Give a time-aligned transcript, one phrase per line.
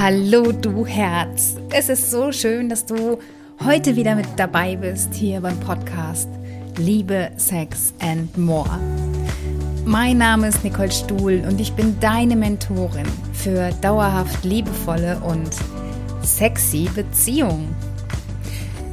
[0.00, 1.56] Hallo du Herz.
[1.70, 3.18] Es ist so schön, dass du
[3.64, 6.28] heute wieder mit dabei bist hier beim Podcast
[6.76, 8.78] Liebe, Sex and More.
[9.84, 15.50] Mein Name ist Nicole Stuhl und ich bin deine Mentorin für dauerhaft liebevolle und
[16.22, 17.74] sexy Beziehungen.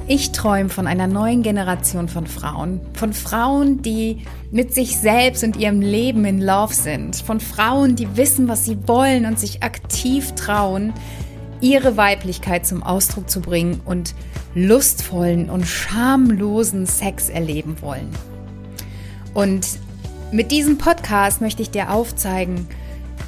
[0.07, 2.79] Ich träume von einer neuen Generation von Frauen.
[2.93, 7.15] Von Frauen, die mit sich selbst und ihrem Leben in Love sind.
[7.15, 10.93] Von Frauen, die wissen, was sie wollen und sich aktiv trauen,
[11.59, 14.13] ihre Weiblichkeit zum Ausdruck zu bringen und
[14.53, 18.09] lustvollen und schamlosen Sex erleben wollen.
[19.33, 19.67] Und
[20.31, 22.67] mit diesem Podcast möchte ich dir aufzeigen,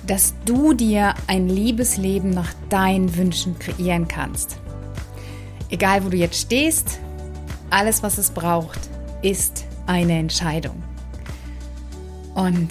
[0.05, 4.59] dass du dir ein Liebesleben nach deinen Wünschen kreieren kannst.
[5.69, 6.99] Egal, wo du jetzt stehst,
[7.69, 8.79] alles, was es braucht,
[9.21, 10.81] ist eine Entscheidung.
[12.33, 12.69] Und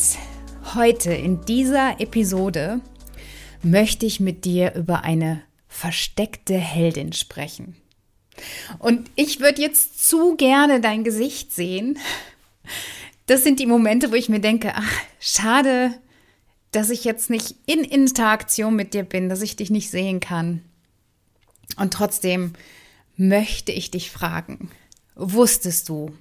[0.75, 2.81] heute in dieser Episode
[3.63, 7.77] möchte ich mit dir über eine versteckte Heldin sprechen.
[8.79, 11.99] Und ich würde jetzt zu gerne dein Gesicht sehen.
[13.27, 15.93] Das sind die Momente, wo ich mir denke, ach, schade,
[16.73, 20.63] dass ich jetzt nicht in Interaktion mit dir bin, dass ich dich nicht sehen kann.
[21.77, 22.55] Und trotzdem
[23.17, 24.71] möchte ich dich fragen,
[25.15, 26.13] wusstest du,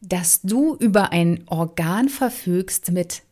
[0.00, 3.22] dass du über ein Organ verfügst mit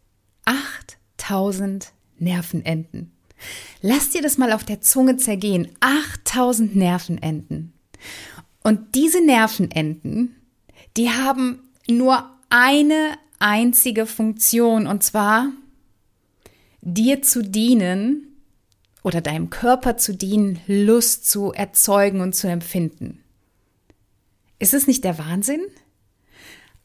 [0.44, 3.12] 8000 Nervenenden?
[3.80, 5.68] Lass dir das mal auf der Zunge zergehen.
[5.80, 7.72] 8000 Nervenenden.
[8.62, 10.36] Und diese Nervenenden,
[10.96, 15.48] die haben nur eine einzige Funktion, und zwar
[16.80, 18.31] dir zu dienen
[19.02, 23.22] oder deinem Körper zu dienen, Lust zu erzeugen und zu empfinden.
[24.58, 25.62] Ist es nicht der Wahnsinn?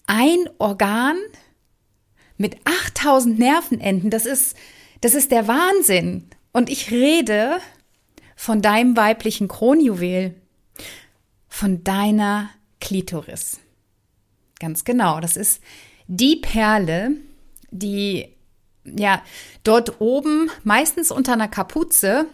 [0.07, 1.17] Ein Organ
[2.37, 4.55] mit 8000 Nervenenden, das ist,
[5.01, 6.27] das ist der Wahnsinn.
[6.53, 7.59] Und ich rede
[8.35, 10.35] von deinem weiblichen Kronjuwel,
[11.47, 13.59] von deiner Klitoris.
[14.59, 15.61] Ganz genau, das ist
[16.08, 17.11] die Perle,
[17.69, 18.36] die
[18.95, 19.21] ja,
[19.64, 22.25] dort oben, meistens unter einer Kapuze,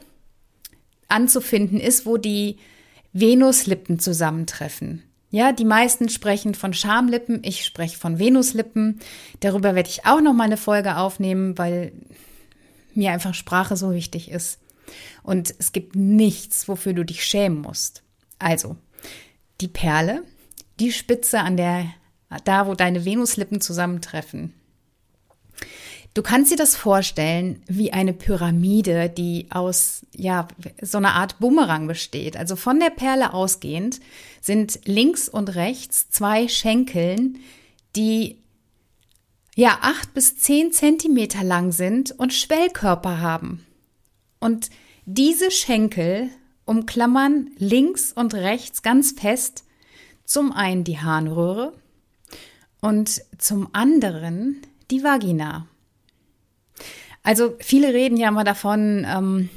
[1.07, 2.57] anzufinden ist, wo die
[3.13, 5.03] Venuslippen zusammentreffen.
[5.29, 8.99] Ja, die meisten sprechen von Schamlippen, ich spreche von Venuslippen.
[9.39, 11.93] Darüber werde ich auch noch mal eine Folge aufnehmen, weil
[12.93, 14.59] mir einfach Sprache so wichtig ist.
[15.23, 18.03] Und es gibt nichts, wofür du dich schämen musst.
[18.37, 18.75] Also,
[19.61, 20.23] die Perle,
[20.79, 21.85] die Spitze an der,
[22.43, 24.53] da wo deine Venuslippen zusammentreffen,
[26.13, 30.47] Du kannst dir das vorstellen wie eine Pyramide, die aus, ja,
[30.79, 32.37] so einer Art Bumerang besteht.
[32.37, 33.99] Also von der Perle ausgehend
[34.39, 37.39] sind links und rechts zwei Schenkeln,
[37.95, 38.37] die
[39.55, 43.65] ja acht bis zehn Zentimeter lang sind und Schwellkörper haben.
[44.39, 44.69] Und
[45.05, 46.29] diese Schenkel
[46.65, 49.63] umklammern links und rechts ganz fest
[50.25, 51.73] zum einen die Harnröhre
[52.81, 55.67] und zum anderen die Vagina.
[57.23, 59.49] Also viele reden ja immer davon, ähm,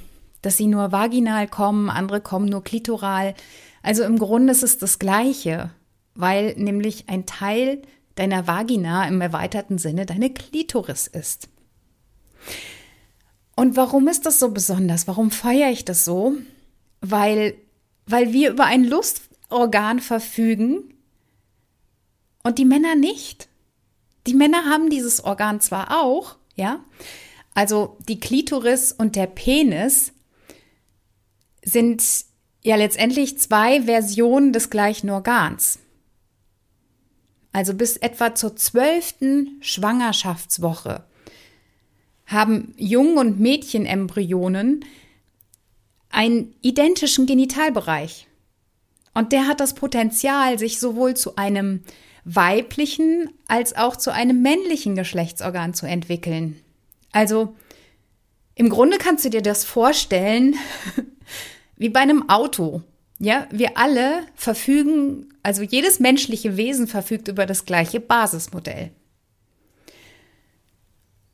[0.42, 3.34] dass sie nur vaginal kommen, andere kommen nur klitoral.
[3.82, 5.70] Also im Grunde ist es das Gleiche,
[6.14, 7.82] weil nämlich ein Teil
[8.14, 11.48] deiner Vagina im erweiterten Sinne deine Klitoris ist.
[13.56, 15.08] Und warum ist das so besonders?
[15.08, 16.34] Warum feiere ich das so?
[17.00, 17.54] Weil,
[18.06, 20.94] weil wir über ein Lustorgan verfügen
[22.42, 23.48] und die Männer nicht.
[24.26, 26.80] Die Männer haben dieses Organ zwar auch, ja,
[27.56, 30.12] also die Klitoris und der Penis
[31.64, 32.04] sind
[32.62, 35.78] ja letztendlich zwei Versionen des gleichen Organs.
[37.52, 41.04] Also bis etwa zur zwölften Schwangerschaftswoche
[42.26, 44.84] haben Jung- und Mädchenembryonen
[46.10, 48.26] einen identischen Genitalbereich.
[49.14, 51.84] Und der hat das Potenzial, sich sowohl zu einem
[52.26, 56.60] weiblichen als auch zu einem männlichen Geschlechtsorgan zu entwickeln.
[57.16, 57.56] Also
[58.56, 60.54] im Grunde kannst du dir das vorstellen
[61.76, 62.82] wie bei einem Auto.
[63.18, 68.90] Ja, wir alle verfügen, also jedes menschliche Wesen verfügt über das gleiche Basismodell.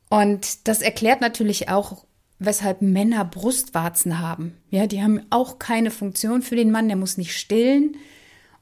[0.09, 2.05] Und das erklärt natürlich auch,
[2.39, 4.55] weshalb Männer Brustwarzen haben.
[4.69, 7.97] Ja, die haben auch keine Funktion für den Mann, der muss nicht stillen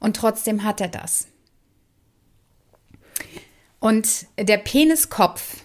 [0.00, 1.28] und trotzdem hat er das.
[3.78, 5.62] Und der Peniskopf,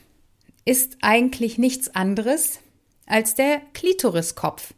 [0.68, 2.60] ist eigentlich nichts anderes
[3.06, 4.74] als der Klitoriskopf,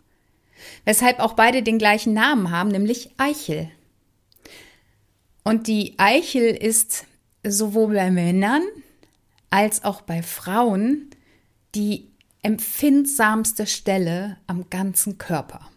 [0.86, 3.72] weshalb auch beide den gleichen Namen haben, nämlich Eichel.
[5.44, 7.06] Und die Eichel ist
[7.44, 8.62] sowohl bei Männern
[9.50, 11.10] als auch bei Frauen
[11.74, 12.08] die
[12.44, 15.72] empfindsamste Stelle am ganzen Körper.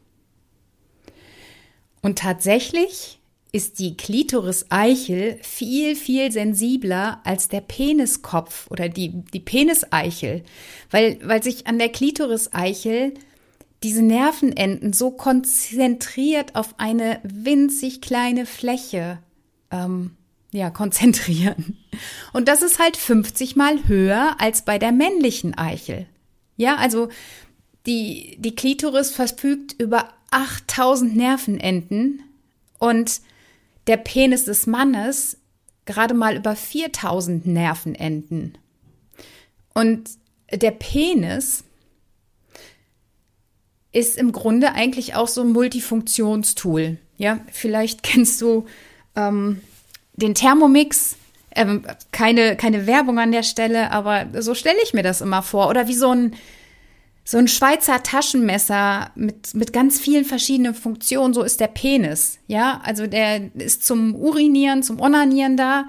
[2.02, 3.18] Und tatsächlich
[3.52, 10.42] ist die Klitoris-Eichel viel, viel sensibler als der Peniskopf oder die, die Peniseichel,
[10.90, 13.12] weil, weil sich an der Klitoris-Eichel
[13.82, 19.18] diese Nervenenden so konzentriert auf eine winzig kleine Fläche
[19.70, 20.12] ähm,
[20.52, 21.76] ja, konzentrieren.
[22.32, 26.06] Und das ist halt 50 mal höher als bei der männlichen Eichel.
[26.56, 27.08] Ja, also
[27.86, 32.22] die, die Klitoris verfügt über 8000 Nervenenden
[32.78, 33.20] und
[33.86, 35.38] der Penis des Mannes
[35.84, 38.58] gerade mal über 4000 Nervenenden.
[39.74, 40.10] Und
[40.52, 41.64] der Penis
[43.92, 46.98] ist im Grunde eigentlich auch so ein Multifunktionstool.
[47.18, 48.66] Ja, vielleicht kennst du
[49.16, 49.60] ähm,
[50.14, 51.16] den Thermomix.
[51.54, 55.68] Ähm, keine, keine Werbung an der Stelle, aber so stelle ich mir das immer vor.
[55.68, 56.34] Oder wie so ein,
[57.24, 62.38] so ein Schweizer Taschenmesser mit, mit ganz vielen verschiedenen Funktionen, so ist der Penis.
[62.48, 65.84] Ja, also der ist zum Urinieren, zum Onanieren da.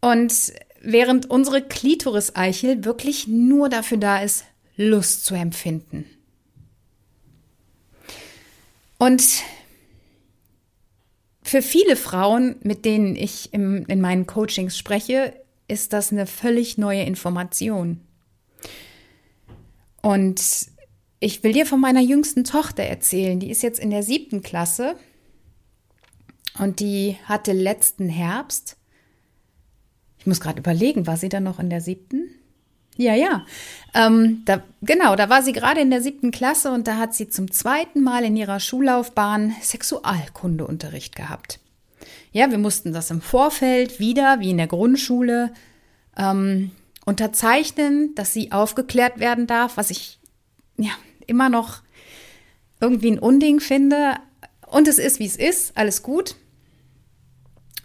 [0.00, 0.52] Und
[0.82, 4.44] während unsere Klitoris-Eichel wirklich nur dafür da ist,
[4.76, 6.04] Lust zu empfinden.
[8.98, 9.22] Und
[11.42, 15.34] für viele Frauen, mit denen ich im, in meinen Coachings spreche,
[15.68, 18.00] ist das eine völlig neue Information.
[20.02, 20.40] Und
[21.20, 23.38] ich will dir von meiner jüngsten Tochter erzählen.
[23.38, 24.96] Die ist jetzt in der siebten Klasse
[26.58, 28.76] und die hatte letzten Herbst,
[30.18, 32.28] ich muss gerade überlegen, war sie dann noch in der siebten?
[32.96, 33.46] Ja, ja.
[33.94, 37.28] Ähm, da, genau, da war sie gerade in der siebten Klasse und da hat sie
[37.28, 41.60] zum zweiten Mal in ihrer Schullaufbahn Sexualkundeunterricht gehabt.
[42.32, 45.52] Ja, wir mussten das im Vorfeld wieder, wie in der Grundschule,
[46.16, 46.72] ähm,
[47.10, 50.18] unterzeichnen, dass sie aufgeklärt werden darf, was ich
[50.76, 50.90] ja
[51.26, 51.82] immer noch
[52.80, 54.14] irgendwie ein Unding finde.
[54.66, 56.36] Und es ist, wie es ist, alles gut.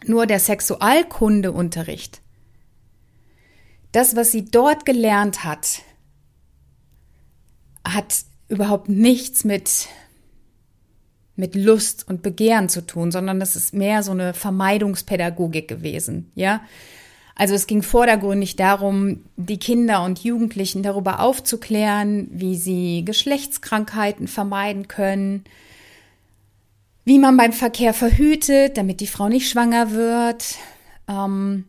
[0.06, 2.22] Nur der Sexualkundeunterricht
[3.95, 5.81] das, was sie dort gelernt hat,
[7.88, 9.88] hat überhaupt nichts mit,
[11.38, 16.62] mit Lust und Begehren zu tun, sondern das ist mehr so eine Vermeidungspädagogik gewesen, ja.
[17.35, 24.87] Also es ging vordergründig darum, die Kinder und Jugendlichen darüber aufzuklären, wie sie Geschlechtskrankheiten vermeiden
[24.87, 25.43] können,
[27.03, 30.55] wie man beim Verkehr verhütet, damit die Frau nicht schwanger wird,
[31.09, 31.65] ähm,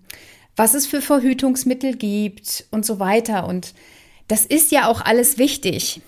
[0.55, 3.47] was es für Verhütungsmittel gibt und so weiter.
[3.49, 3.75] Und
[4.29, 6.01] das ist ja auch alles wichtig.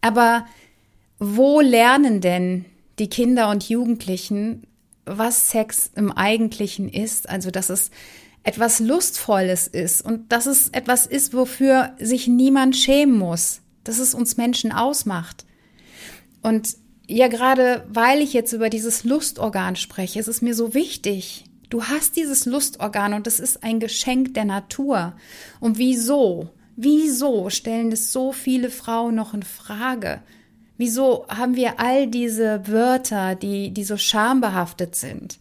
[0.00, 0.46] Aber
[1.18, 2.64] wo lernen denn
[2.98, 4.66] die Kinder und Jugendlichen,
[5.04, 7.28] was Sex im Eigentlichen ist?
[7.28, 7.90] Also, dass es
[8.46, 14.14] etwas Lustvolles ist und dass es etwas ist, wofür sich niemand schämen muss, dass es
[14.14, 15.44] uns Menschen ausmacht.
[16.42, 16.76] Und
[17.08, 21.82] ja, gerade weil ich jetzt über dieses Lustorgan spreche, ist es mir so wichtig, Du
[21.82, 25.14] hast dieses Lustorgan und es ist ein Geschenk der Natur.
[25.58, 26.50] Und wieso?
[26.76, 30.22] Wieso stellen es so viele Frauen noch in Frage?
[30.76, 35.38] Wieso haben wir all diese Wörter, die, die so schambehaftet sind?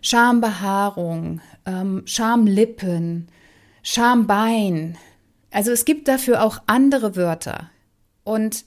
[0.00, 3.28] Schambehaarung, ähm, Schamlippen,
[3.82, 4.96] Schambein.
[5.50, 7.70] Also es gibt dafür auch andere Wörter.
[8.24, 8.64] Und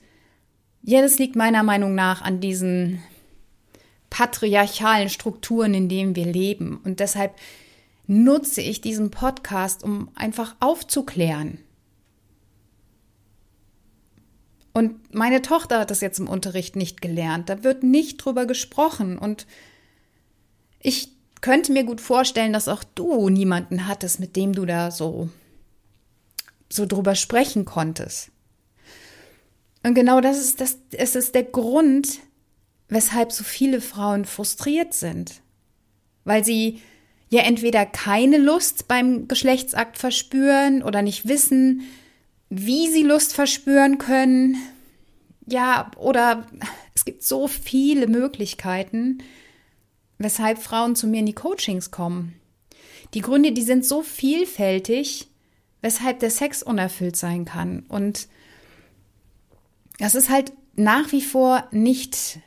[0.84, 3.02] ja, das liegt meiner Meinung nach an diesen
[4.10, 6.80] patriarchalen Strukturen, in denen wir leben.
[6.84, 7.36] Und deshalb
[8.06, 11.60] nutze ich diesen Podcast, um einfach aufzuklären.
[14.74, 17.50] Und meine Tochter hat das jetzt im Unterricht nicht gelernt.
[17.50, 19.18] Da wird nicht drüber gesprochen.
[19.18, 19.48] Und
[20.80, 21.12] ich
[21.44, 25.30] könnte mir gut vorstellen, dass auch du niemanden hattest, mit dem du da so,
[26.70, 28.32] so drüber sprechen konntest.
[29.84, 32.20] Und genau das ist, das, es ist der Grund,
[32.88, 35.42] weshalb so viele Frauen frustriert sind,
[36.24, 36.82] weil sie
[37.30, 41.82] ja entweder keine Lust beim Geschlechtsakt verspüren oder nicht wissen,
[42.50, 44.56] wie sie Lust verspüren können.
[45.46, 46.48] Ja, oder
[46.96, 49.18] es gibt so viele Möglichkeiten,
[50.24, 52.34] weshalb Frauen zu mir in die Coachings kommen.
[53.14, 55.28] Die Gründe, die sind so vielfältig,
[55.82, 57.86] weshalb der Sex unerfüllt sein kann.
[57.88, 58.28] Und
[60.00, 62.40] das ist halt nach wie vor nicht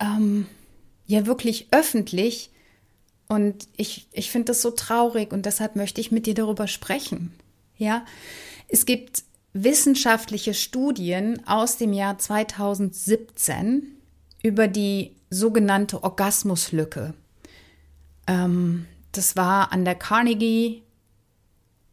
[0.00, 0.46] ähm,
[1.06, 2.50] ja wirklich öffentlich.
[3.28, 7.32] Und ich, ich finde das so traurig und deshalb möchte ich mit dir darüber sprechen.
[7.76, 8.04] Ja,
[8.68, 13.96] es gibt wissenschaftliche Studien aus dem Jahr 2017
[14.42, 17.14] über die sogenannte Orgasmuslücke.
[18.26, 20.82] Ähm, das war an der Carnegie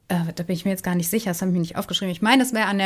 [0.09, 2.11] äh, da bin ich mir jetzt gar nicht sicher, das habe ich mir nicht aufgeschrieben.
[2.11, 2.79] Ich meine, es wäre an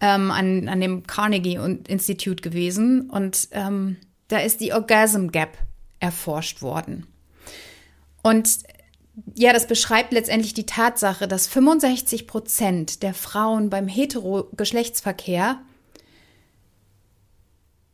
[0.00, 3.96] ähm, an, an dem Carnegie Institute gewesen und ähm,
[4.28, 5.58] da ist die Orgasm Gap
[5.98, 7.06] erforscht worden.
[8.22, 8.48] Und
[9.34, 15.60] ja, das beschreibt letztendlich die Tatsache, dass 65 Prozent der Frauen beim Heterogeschlechtsverkehr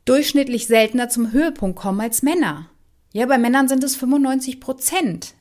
[0.06, 2.70] durchschnittlich seltener zum Höhepunkt kommen als Männer.
[3.12, 5.34] Ja, bei Männern sind es 95 Prozent.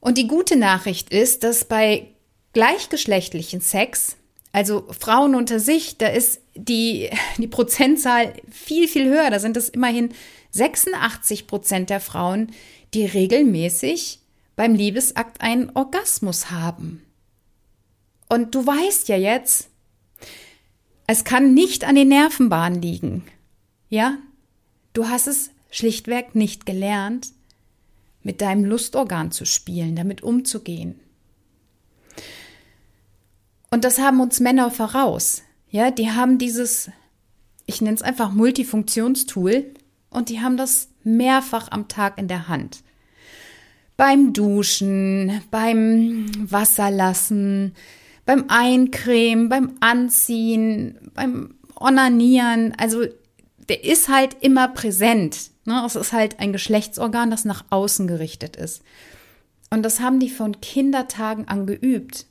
[0.00, 2.08] Und die gute Nachricht ist, dass bei
[2.52, 4.16] gleichgeschlechtlichen Sex,
[4.52, 9.30] also Frauen unter sich, da ist die, die Prozentzahl viel, viel höher.
[9.30, 10.10] Da sind es immerhin
[10.52, 12.52] 86 Prozent der Frauen,
[12.94, 14.20] die regelmäßig
[14.56, 17.04] beim Liebesakt einen Orgasmus haben.
[18.28, 19.69] Und du weißt ja jetzt,
[21.10, 23.24] es kann nicht an den Nervenbahnen liegen.
[23.88, 24.18] Ja?
[24.92, 27.32] Du hast es schlichtweg nicht gelernt,
[28.22, 31.00] mit deinem Lustorgan zu spielen, damit umzugehen.
[33.70, 35.42] Und das haben uns Männer voraus.
[35.68, 36.90] Ja, die haben dieses,
[37.66, 39.64] ich nenne es einfach Multifunktionstool
[40.10, 42.84] und die haben das mehrfach am Tag in der Hand.
[43.96, 47.74] Beim Duschen, beim Wasserlassen,
[48.24, 52.74] beim Eincremen, beim Anziehen, beim Onanieren.
[52.78, 53.04] Also
[53.68, 55.50] der ist halt immer präsent.
[55.64, 55.82] Ne?
[55.86, 58.82] Es ist halt ein Geschlechtsorgan, das nach außen gerichtet ist.
[59.70, 62.26] Und das haben die von Kindertagen an geübt.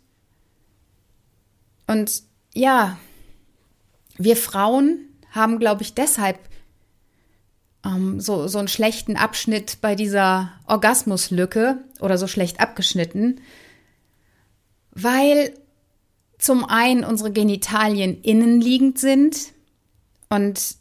[1.88, 2.98] Und ja,
[4.18, 5.00] wir Frauen
[5.32, 6.38] haben, glaube ich, deshalb
[7.86, 13.42] ähm, so, so einen schlechten Abschnitt bei dieser Orgasmuslücke oder so schlecht abgeschnitten,
[14.92, 15.54] weil
[16.40, 19.54] zum einen unsere Genitalien innenliegend sind
[20.30, 20.76] und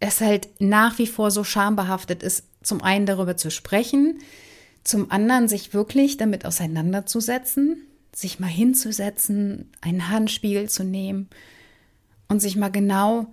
[0.00, 4.18] es halt nach wie vor so schambehaftet ist, zum einen darüber zu sprechen,
[4.84, 11.28] zum anderen sich wirklich damit auseinanderzusetzen, sich mal hinzusetzen, einen Handspiegel zu nehmen
[12.28, 13.32] und sich mal genau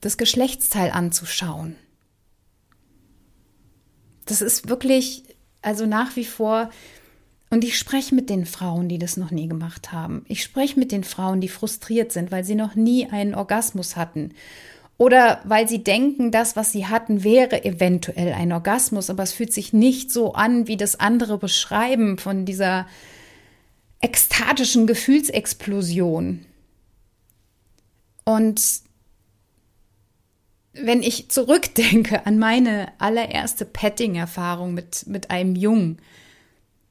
[0.00, 1.76] das Geschlechtsteil anzuschauen.
[4.24, 5.24] Das ist wirklich,
[5.60, 6.70] also nach wie vor,
[7.52, 10.24] und ich spreche mit den Frauen, die das noch nie gemacht haben.
[10.26, 14.32] Ich spreche mit den Frauen, die frustriert sind, weil sie noch nie einen Orgasmus hatten.
[14.96, 19.52] Oder weil sie denken, das, was sie hatten, wäre eventuell ein Orgasmus, aber es fühlt
[19.52, 22.86] sich nicht so an, wie das andere beschreiben von dieser
[24.00, 26.46] ekstatischen Gefühlsexplosion.
[28.24, 28.62] Und
[30.72, 35.98] wenn ich zurückdenke an meine allererste Petting-Erfahrung mit, mit einem Jungen,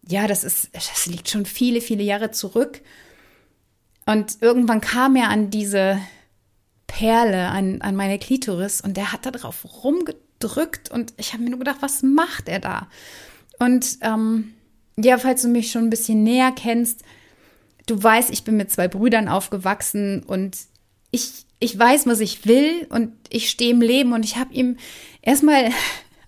[0.08, 2.82] ja, das ist, das liegt schon viele, viele Jahre zurück.
[4.06, 6.00] Und irgendwann kam er an diese
[6.88, 11.52] Perle, an, an meine Klitoris und der hat da drauf rumgedrückt und ich habe mir
[11.52, 12.88] nur gedacht, was macht er da?
[13.60, 14.54] Und ähm,
[14.98, 17.04] ja, falls du mich schon ein bisschen näher kennst,
[17.86, 20.58] du weißt, ich bin mit zwei Brüdern aufgewachsen und
[21.12, 24.78] ich ich weiß, was ich will und ich stehe im Leben und ich habe ihm
[25.22, 25.70] erstmal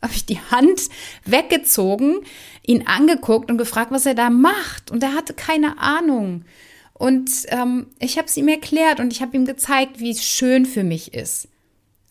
[0.08, 0.90] habe ich die Hand
[1.26, 2.18] weggezogen,
[2.66, 6.46] ihn angeguckt und gefragt, was er da macht und er hatte keine Ahnung.
[6.94, 10.66] Und ähm, ich habe es ihm erklärt und ich habe ihm gezeigt, wie es schön
[10.66, 11.48] für mich ist.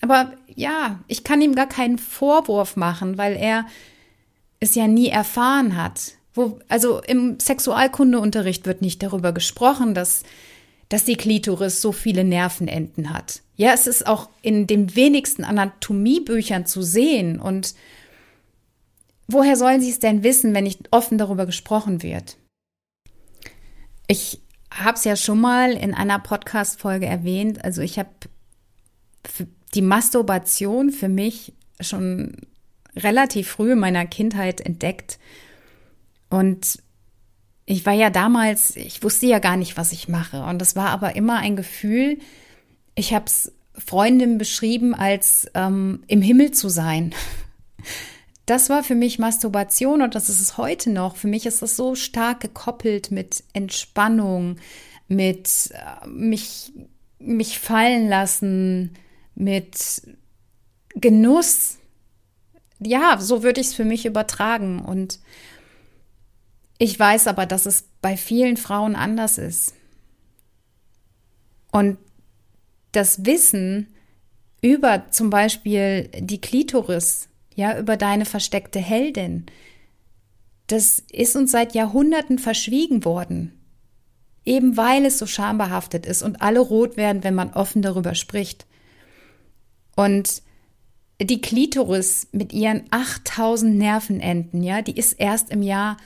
[0.01, 3.67] Aber ja, ich kann ihm gar keinen Vorwurf machen, weil er
[4.59, 6.15] es ja nie erfahren hat.
[6.35, 10.25] Wo, also im Sexualkundeunterricht wird nicht darüber gesprochen, dass
[10.93, 13.41] dass die Klitoris so viele Nervenenden hat.
[13.57, 17.41] Ja, es ist auch in den wenigsten Anatomiebüchern zu sehen.
[17.41, 17.75] Und
[19.27, 22.37] woher sollen sie es denn wissen, wenn nicht offen darüber gesprochen wird?
[24.07, 27.65] Ich habe es ja schon mal in einer Podcast-Folge erwähnt.
[27.65, 28.11] Also ich habe
[29.73, 32.37] die Masturbation für mich schon
[32.97, 35.19] relativ früh in meiner Kindheit entdeckt.
[36.29, 36.83] Und
[37.65, 40.43] ich war ja damals, ich wusste ja gar nicht, was ich mache.
[40.43, 42.19] Und das war aber immer ein Gefühl,
[42.95, 47.15] ich habe es Freundin beschrieben, als ähm, im Himmel zu sein.
[48.45, 51.15] Das war für mich Masturbation und das ist es heute noch.
[51.15, 54.57] Für mich ist das so stark gekoppelt mit Entspannung,
[55.07, 56.73] mit äh, mich,
[57.21, 58.95] mich fallen lassen,
[59.37, 60.03] mit
[60.97, 61.79] Genuss.
[62.81, 64.81] Ja, so würde ich es für mich übertragen.
[64.81, 65.21] Und
[66.83, 69.75] ich weiß aber, dass es bei vielen Frauen anders ist.
[71.71, 71.97] Und
[72.91, 73.87] das Wissen
[74.63, 79.47] über zum Beispiel die Klitoris, ja, über deine versteckte Heldin,
[80.67, 83.53] das ist uns seit Jahrhunderten verschwiegen worden.
[84.45, 88.67] Eben weil es so schambehaftet ist und alle rot werden, wenn man offen darüber spricht.
[89.95, 90.43] Und
[91.21, 95.97] die Klitoris mit ihren 8000 Nervenenden, ja, die ist erst im Jahr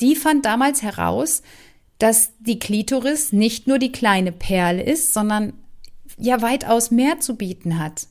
[0.00, 1.42] die fand damals heraus,
[1.98, 5.54] dass die Klitoris nicht nur die kleine Perle ist, sondern
[6.18, 8.06] ja weitaus mehr zu bieten hat.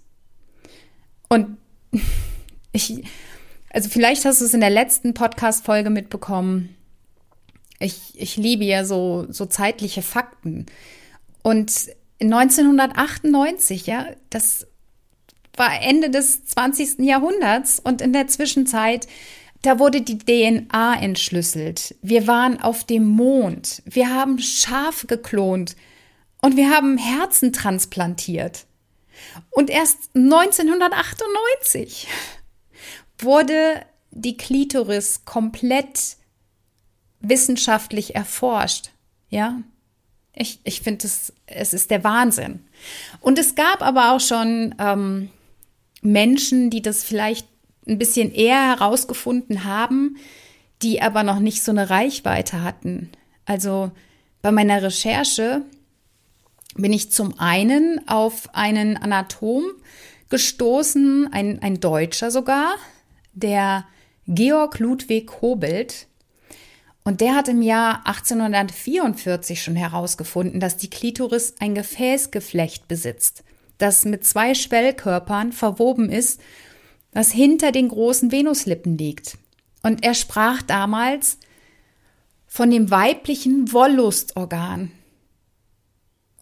[1.30, 1.58] Und
[2.75, 3.03] ich,
[3.70, 6.75] also vielleicht hast du es in der letzten Podcast-Folge mitbekommen.
[7.79, 10.65] Ich, ich liebe ja so, so zeitliche Fakten.
[11.41, 11.74] Und
[12.22, 14.67] 1998, ja, das
[15.55, 17.00] war Ende des 20.
[17.00, 19.08] Jahrhunderts und in der Zwischenzeit,
[19.62, 21.96] da wurde die DNA entschlüsselt.
[22.01, 23.82] Wir waren auf dem Mond.
[23.86, 25.75] Wir haben Schafe geklont
[26.41, 28.65] und wir haben Herzen transplantiert.
[29.50, 32.08] Und erst 1998
[33.20, 36.18] wurde die Klitoris komplett
[37.20, 38.92] wissenschaftlich erforscht.
[39.30, 39.62] Ja,
[40.34, 42.66] ich, ich finde es, es ist der Wahnsinn.
[43.22, 45.30] Und es gab aber auch schon ähm,
[46.02, 47.48] Menschen, die das vielleicht
[47.88, 50.18] ein bisschen eher herausgefunden haben,
[50.82, 53.12] die aber noch nicht so eine Reichweite hatten.
[53.46, 53.92] Also
[54.42, 55.62] bei meiner Recherche
[56.76, 59.64] bin ich zum einen auf einen Anatom
[60.30, 62.76] gestoßen, ein, ein Deutscher sogar,
[63.36, 63.86] der
[64.27, 66.08] Georg Ludwig Hobelt.
[67.04, 73.44] Und der hat im Jahr 1844 schon herausgefunden, dass die Klitoris ein Gefäßgeflecht besitzt,
[73.77, 76.42] das mit zwei Schwellkörpern verwoben ist,
[77.12, 79.38] das hinter den großen Venuslippen liegt.
[79.84, 81.38] Und er sprach damals
[82.48, 84.92] von dem weiblichen Wollustorgan.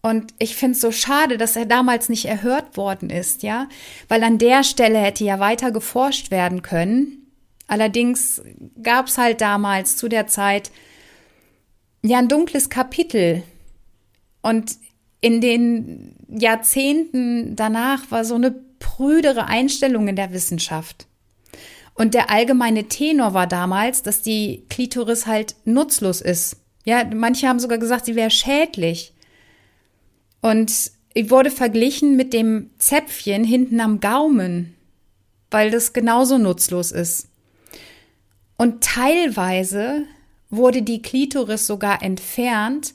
[0.04, 3.70] Und ich finde es so schade, dass er damals nicht erhört worden ist, ja,
[4.06, 7.32] weil an der Stelle hätte ja weiter geforscht werden können.
[7.68, 8.42] Allerdings
[8.82, 10.70] gab es halt damals zu der Zeit
[12.02, 13.44] ja ein dunkles Kapitel.
[14.42, 14.72] Und
[15.22, 21.06] in den Jahrzehnten danach war so eine prüdere Einstellung in der Wissenschaft.
[21.94, 26.58] Und der allgemeine Tenor war damals, dass die Klitoris halt nutzlos ist.
[26.84, 29.13] Ja, manche haben sogar gesagt, sie wäre schädlich.
[30.44, 34.74] Und ich wurde verglichen mit dem Zäpfchen hinten am Gaumen,
[35.50, 37.28] weil das genauso nutzlos ist.
[38.58, 40.04] Und teilweise
[40.50, 42.92] wurde die Klitoris sogar entfernt,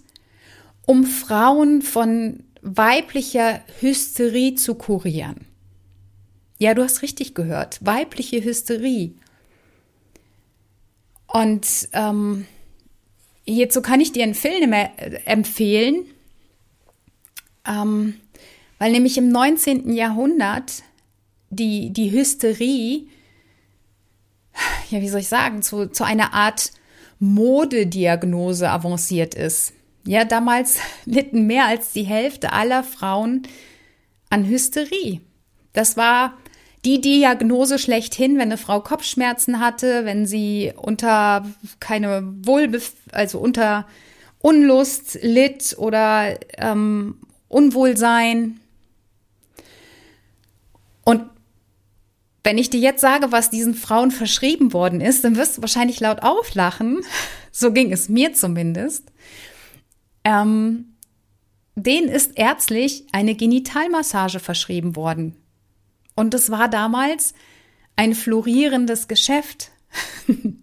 [0.85, 5.47] um Frauen von weiblicher Hysterie zu kurieren.
[6.59, 9.15] Ja, du hast richtig gehört, weibliche Hysterie.
[11.25, 12.45] Und ähm,
[13.43, 14.89] hierzu kann ich dir einen Film äh,
[15.25, 16.05] empfehlen,
[17.67, 18.15] ähm,
[18.77, 19.91] weil nämlich im 19.
[19.93, 20.83] Jahrhundert
[21.49, 23.07] die, die Hysterie
[24.89, 26.71] ja, wie soll ich sagen, zu, zu einer Art
[27.19, 29.73] Modediagnose avanciert ist.
[30.05, 33.43] Ja, damals litten mehr als die Hälfte aller Frauen
[34.29, 35.21] an Hysterie.
[35.73, 36.37] Das war
[36.85, 41.45] die Diagnose schlechthin, wenn eine Frau Kopfschmerzen hatte, wenn sie unter
[41.79, 43.85] keine Wohlbef also unter
[44.39, 47.17] Unlust litt oder ähm,
[47.49, 48.61] Unwohlsein.
[51.03, 51.23] Und
[52.43, 55.99] wenn ich dir jetzt sage, was diesen Frauen verschrieben worden ist, dann wirst du wahrscheinlich
[55.99, 57.01] laut auflachen.
[57.51, 59.11] So ging es mir zumindest.
[60.23, 60.93] Ähm,
[61.75, 65.35] denen ist ärztlich eine Genitalmassage verschrieben worden.
[66.15, 67.33] Und das war damals
[67.95, 69.71] ein florierendes Geschäft.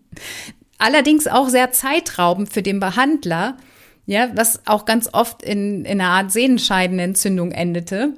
[0.79, 3.57] Allerdings auch sehr zeitraubend für den Behandler,
[4.07, 8.15] ja, was auch ganz oft in, in einer Art Sehnenscheidenentzündung endete.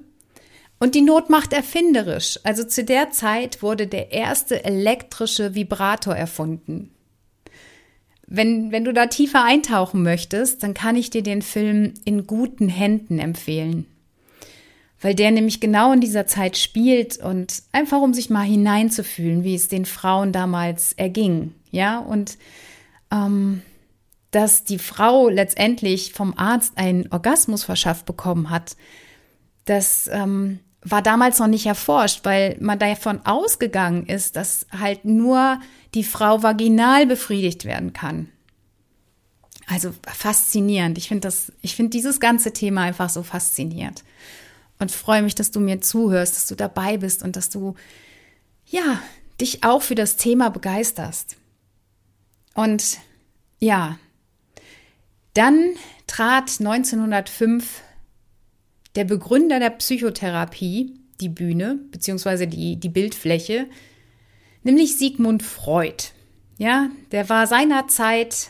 [0.78, 2.38] Und die Not macht erfinderisch.
[2.44, 6.90] Also zu der Zeit wurde der erste elektrische Vibrator erfunden.
[8.26, 12.68] Wenn, wenn du da tiefer eintauchen möchtest, dann kann ich dir den Film in guten
[12.68, 13.86] Händen empfehlen.
[15.00, 19.54] Weil der nämlich genau in dieser Zeit spielt und einfach um sich mal hineinzufühlen, wie
[19.54, 21.54] es den Frauen damals erging.
[21.70, 22.36] Ja, und
[23.10, 23.62] ähm,
[24.30, 28.76] dass die Frau letztendlich vom Arzt einen Orgasmus verschafft bekommen hat,
[29.64, 35.60] das ähm, war damals noch nicht erforscht, weil man davon ausgegangen ist, dass halt nur
[35.94, 38.28] die Frau vaginal befriedigt werden kann.
[39.66, 40.96] Also faszinierend.
[40.96, 44.02] Ich finde das, ich finde dieses ganze Thema einfach so faszinierend
[44.78, 47.74] und freue mich, dass du mir zuhörst, dass du dabei bist und dass du
[48.64, 49.00] ja
[49.40, 51.36] dich auch für das Thema begeisterst.
[52.54, 52.98] Und
[53.60, 53.98] ja,
[55.38, 55.74] dann
[56.08, 57.82] trat 1905
[58.96, 63.66] der Begründer der Psychotherapie die Bühne beziehungsweise die, die Bildfläche,
[64.64, 66.04] nämlich Sigmund Freud.
[66.56, 68.48] Ja, der war seinerzeit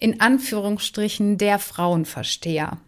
[0.00, 2.78] in Anführungsstrichen der Frauenversteher.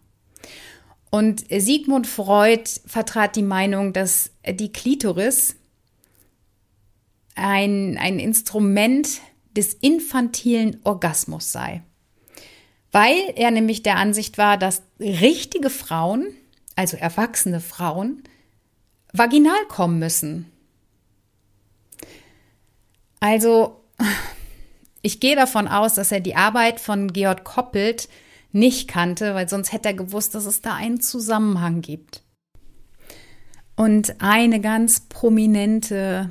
[1.11, 5.55] Und Sigmund Freud vertrat die Meinung, dass die Klitoris
[7.37, 9.21] ein, ein Instrument
[9.57, 11.83] des infantilen Orgasmus sei.
[12.93, 16.27] Weil er nämlich der Ansicht war, dass richtige Frauen,
[16.75, 18.23] also erwachsene Frauen,
[19.13, 20.51] vaginal kommen müssen.
[23.21, 23.81] Also,
[25.03, 28.09] ich gehe davon aus, dass er die Arbeit von Georg Koppelt
[28.53, 32.23] nicht kannte, weil sonst hätte er gewusst, dass es da einen Zusammenhang gibt.
[33.77, 36.31] Und eine ganz prominente,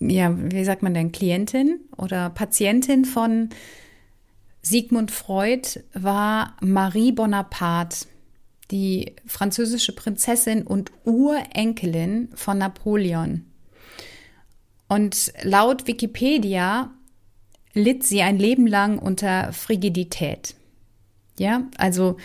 [0.00, 3.50] ja, wie sagt man denn, Klientin oder Patientin von
[4.62, 8.06] Sigmund Freud war Marie Bonaparte,
[8.70, 13.44] die französische Prinzessin und Urenkelin von Napoleon.
[14.88, 16.92] Und laut Wikipedia
[17.74, 20.54] litt sie ein Leben lang unter Frigidität.
[21.38, 22.18] Ja, also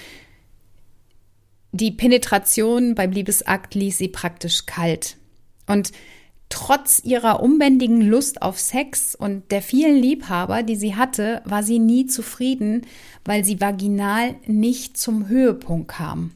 [1.72, 5.18] die Penetration beim Liebesakt ließ sie praktisch kalt.
[5.66, 5.92] Und
[6.50, 11.80] trotz ihrer unbändigen Lust auf Sex und der vielen Liebhaber, die sie hatte, war sie
[11.80, 12.86] nie zufrieden,
[13.26, 16.32] weil sie vaginal nicht zum Höhepunkt kam.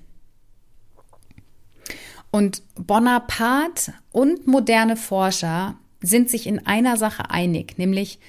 [2.29, 8.19] Und Bonaparte und moderne Forscher sind sich in einer Sache einig, nämlich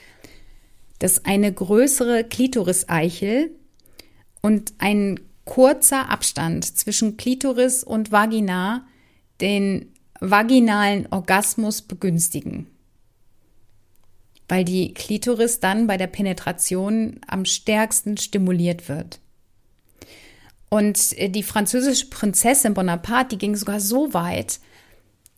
[0.98, 3.50] dass eine größere Klitoriseichel
[4.40, 8.86] und ein kurzer Abstand zwischen Klitoris und Vagina
[9.40, 9.91] den
[10.22, 12.68] vaginalen Orgasmus begünstigen,
[14.48, 19.18] weil die Klitoris dann bei der Penetration am stärksten stimuliert wird.
[20.68, 24.60] Und die französische Prinzessin Bonaparte, die ging sogar so weit,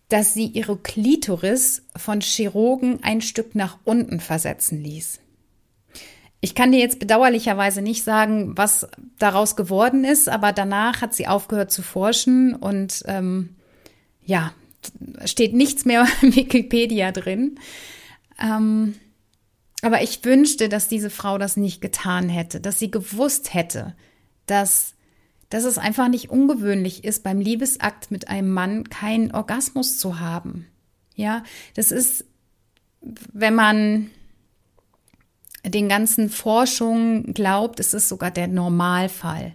[0.08, 5.18] dass sie ihre Klitoris von Chirurgen ein Stück nach unten versetzen ließ.
[6.40, 8.86] Ich kann dir jetzt bedauerlicherweise nicht sagen, was
[9.18, 13.56] daraus geworden ist, aber danach hat sie aufgehört zu forschen und ähm,
[14.22, 14.52] ja,
[15.24, 17.58] steht nichts mehr Wikipedia drin.
[18.40, 18.94] Ähm,
[19.82, 23.94] aber ich wünschte, dass diese Frau das nicht getan hätte, dass sie gewusst hätte,
[24.46, 24.94] dass,
[25.50, 30.66] dass es einfach nicht ungewöhnlich ist, beim Liebesakt mit einem Mann keinen Orgasmus zu haben.
[31.16, 31.44] Ja,
[31.74, 32.24] das ist,
[33.02, 34.10] wenn man
[35.64, 39.54] den ganzen Forschungen glaubt, ist es sogar der Normalfall.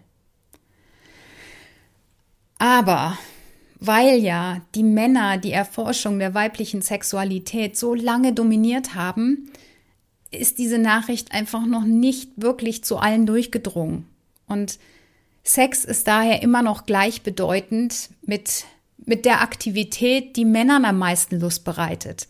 [2.58, 3.18] Aber
[3.80, 9.52] weil ja die Männer die Erforschung der weiblichen Sexualität so lange dominiert haben,
[10.32, 14.06] ist diese Nachricht einfach noch nicht wirklich zu allen durchgedrungen.
[14.48, 14.80] Und
[15.44, 18.66] Sex ist daher immer noch gleichbedeutend mit,
[18.98, 22.28] mit der Aktivität, die Männern am meisten Lust bereitet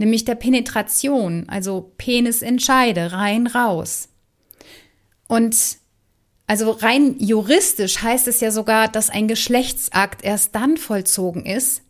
[0.00, 4.08] nämlich der Penetration, also Penis in Scheide, rein, raus.
[5.28, 5.54] Und
[6.50, 11.82] also rein juristisch heißt es ja sogar, dass ein Geschlechtsakt erst dann vollzogen ist,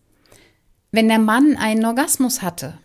[0.91, 2.77] wenn der Mann einen Orgasmus hatte.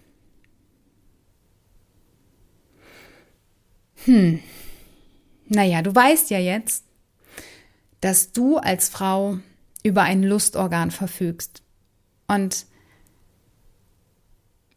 [4.05, 4.39] Hm.
[5.47, 6.85] Naja, du weißt ja jetzt,
[7.99, 9.39] dass du als Frau
[9.83, 11.61] über ein Lustorgan verfügst.
[12.25, 12.67] Und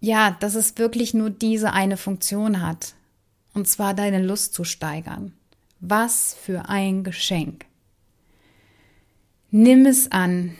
[0.01, 2.95] ja, dass es wirklich nur diese eine Funktion hat.
[3.55, 5.33] Und zwar deine Lust zu steigern.
[5.81, 7.67] Was für ein Geschenk.
[9.51, 10.55] Nimm es an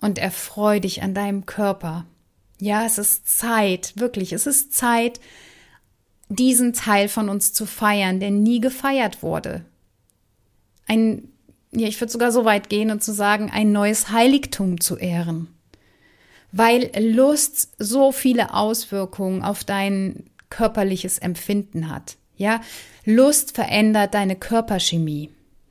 [0.00, 2.06] und erfreu dich an deinem Körper.
[2.58, 5.20] Ja, es ist Zeit, wirklich, es ist Zeit,
[6.28, 9.64] diesen Teil von uns zu feiern, der nie gefeiert wurde.
[10.86, 11.28] Ein,
[11.72, 15.48] ja, ich würde sogar so weit gehen und zu sagen, ein neues Heiligtum zu ehren
[16.52, 22.16] weil Lust so viele Auswirkungen auf dein körperliches Empfinden hat.
[22.40, 22.62] Ja,
[23.04, 25.28] Lust verändert deine Körperchemie.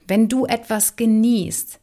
[0.07, 1.79] Wenn du etwas genießt,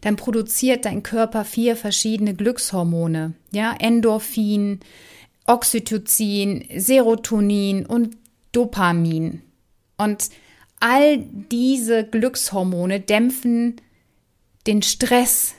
[0.00, 4.80] dann produziert dein Körper vier verschiedene Glückshormone, ja, Endorphin,
[5.46, 8.16] Oxytocin, Serotonin und
[8.50, 9.42] Dopamin.
[9.96, 10.30] Und
[10.80, 13.76] all diese Glückshormone dämpfen
[14.66, 15.54] den Stress,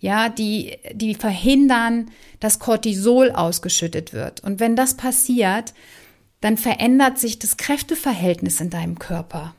[0.00, 2.10] ja, die, die verhindern,
[2.40, 4.42] dass Cortisol ausgeschüttet wird.
[4.42, 5.74] Und wenn das passiert,
[6.46, 9.56] dann verändert sich das Kräfteverhältnis in deinem Körper.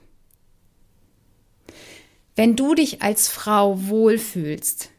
[2.38, 4.92] Wenn du dich als Frau wohlfühlst,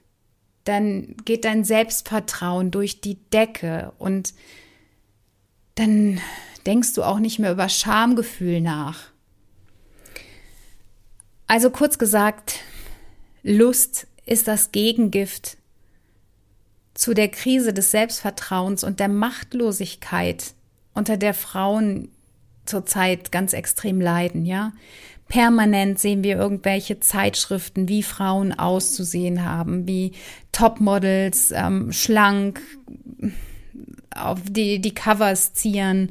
[0.64, 4.34] dann geht dein Selbstvertrauen durch die Decke und
[5.76, 6.20] dann
[6.66, 9.04] denkst du auch nicht mehr über Schamgefühl nach.
[11.46, 12.56] Also kurz gesagt,
[13.42, 15.56] Lust ist das Gegengift
[16.92, 20.52] zu der Krise des Selbstvertrauens und der Machtlosigkeit,
[20.98, 22.10] unter der Frauen
[22.66, 24.72] zurzeit ganz extrem leiden, ja.
[25.28, 30.12] Permanent sehen wir irgendwelche Zeitschriften, wie Frauen auszusehen haben, wie
[30.52, 32.62] Topmodels ähm, schlank
[34.14, 36.10] auf die, die Covers zieren.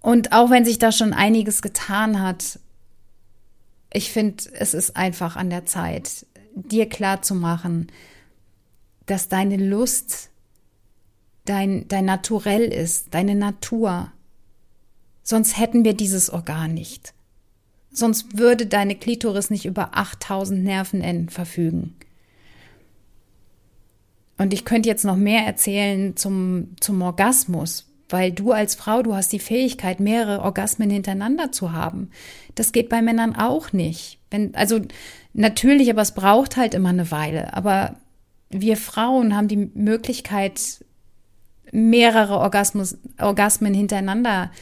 [0.00, 2.60] Und auch wenn sich da schon einiges getan hat,
[3.92, 7.88] ich finde, es ist einfach an der Zeit, dir klar zu machen,
[9.06, 10.30] dass deine Lust
[11.44, 14.12] dein, dein Naturell ist, deine Natur.
[15.22, 17.14] Sonst hätten wir dieses Organ nicht.
[17.92, 21.94] Sonst würde deine Klitoris nicht über 8000 Nervenenden verfügen.
[24.38, 29.14] Und ich könnte jetzt noch mehr erzählen zum, zum Orgasmus, weil du als Frau, du
[29.14, 32.10] hast die Fähigkeit, mehrere Orgasmen hintereinander zu haben.
[32.54, 34.18] Das geht bei Männern auch nicht.
[34.30, 34.80] Wenn, also
[35.34, 37.54] natürlich, aber es braucht halt immer eine Weile.
[37.54, 37.96] Aber
[38.50, 40.84] wir Frauen haben die Möglichkeit,
[41.72, 44.52] mehrere Orgasmus, Orgasmen hintereinander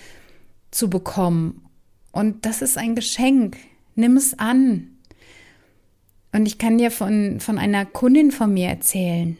[0.70, 1.66] zu bekommen.
[2.12, 3.58] Und das ist ein Geschenk.
[3.94, 4.88] Nimm es an.
[6.32, 9.36] Und ich kann dir von, von einer Kundin von mir erzählen,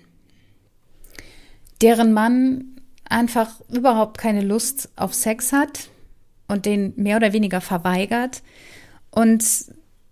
[1.80, 2.64] deren Mann
[3.09, 5.88] einfach überhaupt keine Lust auf Sex hat
[6.48, 8.42] und den mehr oder weniger verweigert.
[9.11, 9.44] Und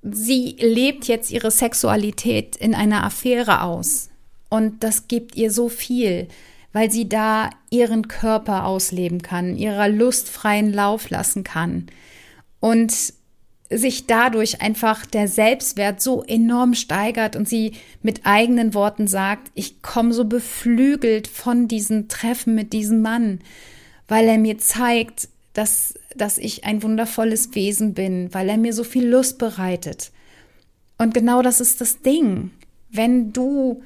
[0.03, 4.11] sie lebt jetzt ihre Sexualität in einer Affäre aus.
[4.49, 6.29] Und das gibt ihr so viel,
[6.73, 11.87] weil sie da ihren Körper ausleben kann, ihrer Lust freien Lauf lassen kann
[12.61, 13.15] und
[13.71, 19.83] sich dadurch einfach der Selbstwert so enorm steigert und sie mit eigenen Worten sagt, ich
[19.83, 23.41] komme so beflügelt von diesen Treffen mit diesem Mann,
[24.07, 28.85] weil er mir zeigt, dass, dass ich ein wundervolles Wesen bin, weil er mir so
[28.85, 30.13] viel Lust bereitet.
[30.97, 32.51] Und genau das ist das Ding.
[32.91, 33.83] Wenn du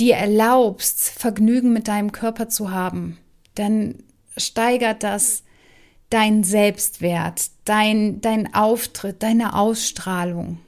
[0.00, 3.18] dir erlaubst, Vergnügen mit deinem Körper zu haben,
[3.54, 3.96] dann
[4.36, 5.42] steigert das
[6.10, 10.60] dein Selbstwert, dein, dein Auftritt, deine Ausstrahlung.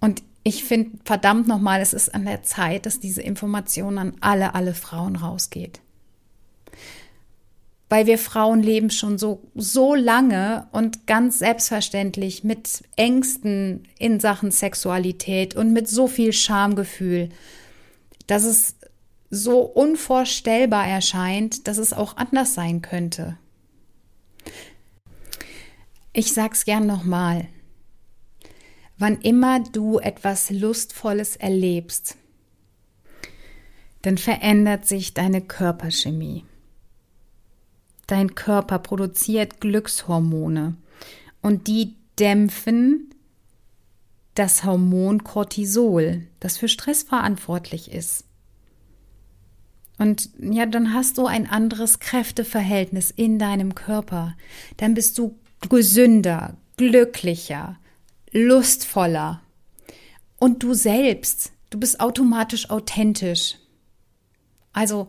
[0.00, 4.54] Und ich finde verdammt nochmal, es ist an der Zeit, dass diese Information an alle,
[4.54, 5.80] alle Frauen rausgeht.
[7.90, 14.52] Weil wir Frauen leben schon so, so lange und ganz selbstverständlich mit Ängsten in Sachen
[14.52, 17.28] Sexualität und mit so viel Schamgefühl,
[18.28, 18.76] dass es
[19.28, 23.36] so unvorstellbar erscheint, dass es auch anders sein könnte.
[26.12, 27.48] Ich sag's gern nochmal.
[28.98, 32.16] Wann immer du etwas Lustvolles erlebst,
[34.02, 36.44] dann verändert sich deine Körperchemie.
[38.10, 40.74] Dein Körper produziert Glückshormone
[41.42, 43.14] und die dämpfen
[44.34, 48.24] das Hormon Cortisol, das für Stress verantwortlich ist.
[49.96, 54.36] Und ja, dann hast du ein anderes Kräfteverhältnis in deinem Körper.
[54.76, 57.78] Dann bist du gesünder, glücklicher,
[58.32, 59.40] lustvoller.
[60.36, 63.54] Und du selbst, du bist automatisch authentisch.
[64.72, 65.08] Also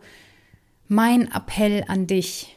[0.86, 2.56] mein Appell an dich,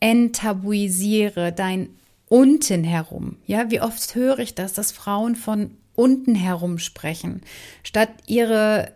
[0.00, 1.90] enttabuisiere dein
[2.28, 3.36] unten herum.
[3.46, 7.42] Ja, wie oft höre ich das, dass Frauen von unten herum sprechen,
[7.82, 8.92] statt ihre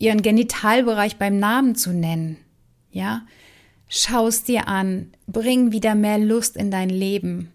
[0.00, 2.38] ihren Genitalbereich beim Namen zu nennen.
[2.90, 3.26] Ja?
[3.86, 7.52] Schau es dir an, bring wieder mehr Lust in dein Leben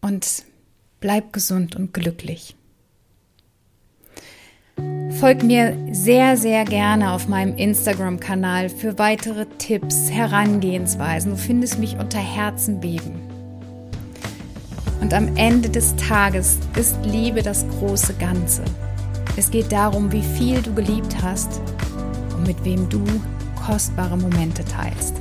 [0.00, 0.44] und
[0.98, 2.56] bleib gesund und glücklich.
[5.20, 11.32] Folg mir sehr, sehr gerne auf meinem Instagram-Kanal für weitere Tipps, Herangehensweisen.
[11.32, 13.20] Du findest mich unter Herzenbeben.
[15.02, 18.64] Und am Ende des Tages ist Liebe das große Ganze.
[19.36, 21.60] Es geht darum, wie viel du geliebt hast
[22.34, 23.04] und mit wem du
[23.66, 25.20] kostbare Momente teilst.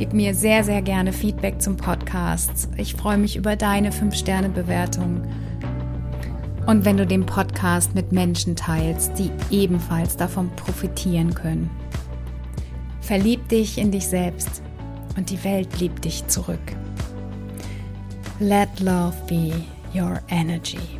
[0.00, 2.68] Gib mir sehr, sehr gerne Feedback zum Podcast.
[2.76, 5.22] Ich freue mich über deine 5-Sterne-Bewertung.
[6.70, 11.68] Und wenn du den Podcast mit Menschen teilst, die ebenfalls davon profitieren können.
[13.00, 14.62] Verlieb dich in dich selbst
[15.16, 16.60] und die Welt liebt dich zurück.
[18.38, 19.52] Let love be
[19.92, 20.99] your energy.